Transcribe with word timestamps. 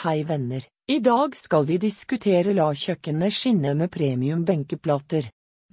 Hei 0.00 0.22
venner, 0.24 0.64
i 0.88 0.98
dag 0.98 1.34
skal 1.36 1.66
vi 1.68 1.74
diskutere 1.76 2.54
La 2.56 2.70
kjøkkenet 2.72 3.34
skinne 3.36 3.74
med 3.76 3.90
premium 3.92 4.46
benkeplater. 4.48 5.26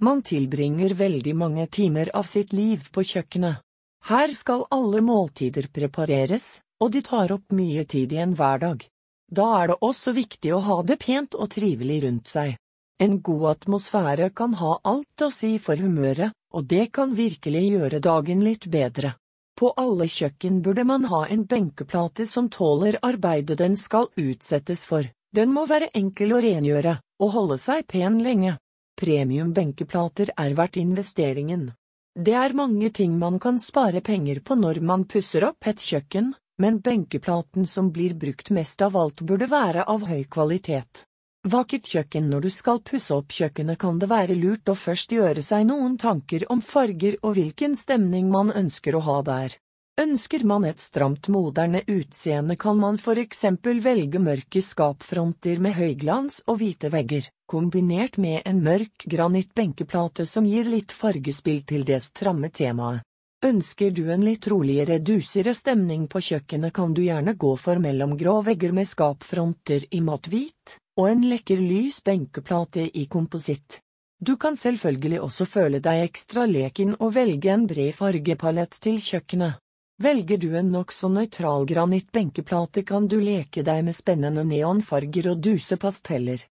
Man 0.04 0.20
tilbringer 0.20 0.92
veldig 0.98 1.32
mange 1.42 1.64
timer 1.72 2.10
av 2.12 2.26
sitt 2.28 2.52
liv 2.52 2.82
på 2.92 3.06
kjøkkenet. 3.08 3.62
Her 4.10 4.34
skal 4.36 4.66
alle 4.76 5.00
måltider 5.06 5.70
prepareres, 5.72 6.60
og 6.76 6.92
de 6.92 7.00
tar 7.06 7.32
opp 7.32 7.56
mye 7.56 7.86
tid 7.88 8.12
i 8.12 8.20
en 8.26 8.34
hverdag. 8.36 8.84
Da 9.32 9.46
er 9.62 9.72
det 9.72 9.78
også 9.88 10.12
viktig 10.18 10.52
å 10.52 10.60
ha 10.66 10.76
det 10.82 10.98
pent 11.06 11.32
og 11.32 11.48
trivelig 11.56 12.02
rundt 12.04 12.28
seg. 12.28 12.58
En 13.00 13.22
god 13.24 13.46
atmosfære 13.54 14.28
kan 14.36 14.58
ha 14.60 14.74
alt 14.92 15.24
å 15.24 15.30
si 15.32 15.54
for 15.56 15.80
humøret, 15.80 16.36
og 16.52 16.68
det 16.68 16.90
kan 16.92 17.16
virkelig 17.16 17.64
gjøre 17.70 18.04
dagen 18.10 18.44
litt 18.44 18.68
bedre. 18.68 19.16
På 19.58 19.72
alle 19.74 20.06
kjøkken 20.06 20.60
burde 20.62 20.84
man 20.86 21.08
ha 21.10 21.24
en 21.26 21.42
benkeplate 21.50 22.28
som 22.30 22.46
tåler 22.46 23.00
arbeidet 23.02 23.58
den 23.58 23.74
skal 23.76 24.06
utsettes 24.14 24.84
for. 24.86 25.08
Den 25.34 25.50
må 25.50 25.64
være 25.66 25.90
enkel 25.98 26.36
å 26.36 26.38
rengjøre, 26.44 26.92
og 27.18 27.32
holde 27.34 27.58
seg 27.58 27.82
pen 27.90 28.20
lenge. 28.22 28.54
Premium 28.98 29.50
benkeplater 29.56 30.30
er 30.38 30.54
verdt 30.54 30.78
investeringen. 30.78 31.72
Det 32.14 32.36
er 32.38 32.54
mange 32.54 32.92
ting 32.94 33.18
man 33.18 33.40
kan 33.42 33.58
spare 33.58 34.00
penger 34.00 34.40
på 34.46 34.54
når 34.54 34.78
man 34.78 35.04
pusser 35.10 35.50
opp 35.50 35.66
et 35.66 35.82
kjøkken, 35.82 36.32
men 36.62 36.78
benkeplaten 36.78 37.66
som 37.66 37.90
blir 37.90 38.14
brukt 38.14 38.54
mest 38.54 38.82
av 38.82 38.96
alt 38.98 39.26
burde 39.26 39.50
være 39.50 39.84
av 39.90 40.06
høy 40.06 40.22
kvalitet. 40.30 41.07
Vakkert 41.48 41.86
kjøkken 41.88 42.26
Når 42.28 42.42
du 42.44 42.48
skal 42.52 42.80
pusse 42.84 43.14
opp 43.14 43.32
kjøkkenet 43.32 43.78
kan 43.80 43.96
det 44.00 44.08
være 44.10 44.34
lurt 44.36 44.68
å 44.68 44.74
først 44.76 45.14
gjøre 45.14 45.40
seg 45.46 45.64
noen 45.68 45.94
tanker 45.96 46.42
om 46.52 46.60
farger 46.60 47.14
og 47.22 47.38
hvilken 47.38 47.76
stemning 47.78 48.26
man 48.28 48.50
ønsker 48.52 48.98
å 48.98 49.00
ha 49.06 49.14
der. 49.24 49.54
Ønsker 50.02 50.42
man 50.44 50.66
et 50.68 50.82
stramt 50.82 51.30
moderne 51.32 51.80
utseende 51.88 52.58
kan 52.60 52.76
man 52.82 52.98
for 53.00 53.16
eksempel 53.22 53.80
velge 53.80 54.20
mørke 54.20 54.60
skapfronter 54.60 55.62
med 55.64 55.78
høyglans 55.78 56.42
og 56.46 56.58
hvite 56.60 56.90
vegger, 56.92 57.30
kombinert 57.48 58.18
med 58.20 58.42
en 58.44 58.60
mørk 58.66 59.06
granittbenkeplate 59.08 60.26
som 60.28 60.44
gir 60.44 60.68
litt 60.68 60.92
fargespill 60.92 61.62
til 61.64 61.86
det 61.88 62.02
stramme 62.04 62.50
temaet. 62.52 63.06
Ønsker 63.46 63.94
du 63.94 64.10
en 64.10 64.26
litt 64.26 64.50
roligere, 64.50 64.98
dusere 64.98 65.54
stemning 65.54 66.08
på 66.12 66.20
kjøkkenet 66.28 66.74
kan 66.76 66.92
du 66.92 67.04
gjerne 67.06 67.38
gå 67.38 67.54
for 67.56 67.80
mellomgrå 67.80 68.36
vegger 68.50 68.76
med 68.76 68.90
skapfronter 68.90 69.88
i 69.94 70.02
matt-hvit, 70.04 70.76
og 70.98 71.06
en 71.10 71.22
lekker 71.30 71.62
lys 71.62 72.02
benkeplate 72.04 72.88
i 72.98 73.06
kompositt. 73.06 73.80
Du 74.20 74.36
kan 74.36 74.56
selvfølgelig 74.58 75.20
også 75.22 75.46
føle 75.46 75.78
deg 75.78 76.02
ekstra 76.08 76.44
leken 76.50 76.96
og 76.98 77.14
velge 77.14 77.52
en 77.54 77.66
bred 77.70 77.94
fargepalett 77.94 78.80
til 78.82 78.98
kjøkkenet. 78.98 79.60
Velger 80.02 80.38
du 80.38 80.52
en 80.58 80.72
nokså 80.74 81.10
nøytral 81.10 81.66
granittbenkeplate 81.66 82.82
kan 82.86 83.06
du 83.10 83.16
leke 83.22 83.62
deg 83.66 83.84
med 83.86 83.96
spennende 83.98 84.44
neonfarger 84.46 85.30
og 85.32 85.40
duse 85.42 85.78
pasteller. 85.78 86.42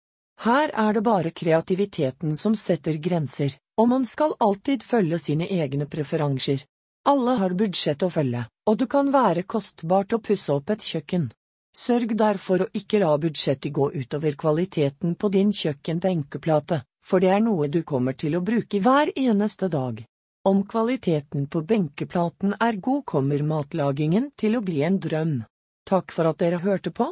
Her 0.43 0.71
er 0.71 0.93
det 0.93 1.03
bare 1.03 1.31
kreativiteten 1.31 2.35
som 2.35 2.55
setter 2.55 2.99
grenser, 3.03 3.55
og 3.79 3.89
man 3.89 4.05
skal 4.05 4.35
alltid 4.39 4.83
følge 4.83 5.19
sine 5.19 5.47
egne 5.47 5.87
preferanser. 5.91 6.63
Alle 7.07 7.37
har 7.39 7.55
budsjett 7.55 8.03
å 8.03 8.11
følge, 8.11 8.45
og 8.67 8.77
det 8.79 8.89
kan 8.91 9.11
være 9.11 9.43
kostbart 9.43 10.13
å 10.13 10.19
pusse 10.23 10.53
opp 10.53 10.75
et 10.75 10.83
kjøkken. 10.83 11.29
Sørg 11.77 12.15
derfor 12.17 12.63
å 12.63 12.67
ikke 12.73 12.97
la 13.03 13.11
budsjettet 13.21 13.69
gå 13.73 13.91
utover 13.93 14.33
kvaliteten 14.33 15.13
på 15.13 15.29
din 15.29 15.51
kjøkkenbenkeplate, 15.53 16.79
for 17.05 17.21
det 17.21 17.29
er 17.35 17.43
noe 17.45 17.67
du 17.69 17.83
kommer 17.85 18.17
til 18.17 18.37
å 18.37 18.41
bruke 18.41 18.81
hver 18.81 19.11
eneste 19.13 19.69
dag. 19.69 20.01
Om 20.47 20.63
kvaliteten 20.71 21.45
på 21.53 21.61
benkeplaten 21.69 22.55
er 22.57 22.79
god, 22.81 23.03
kommer 23.05 23.45
matlagingen 23.45 24.31
til 24.39 24.57
å 24.57 24.63
bli 24.65 24.81
en 24.87 24.97
drøm. 25.03 25.37
Takk 25.87 26.15
for 26.15 26.31
at 26.31 26.41
dere 26.41 26.63
hørte 26.65 26.91
på. 26.91 27.11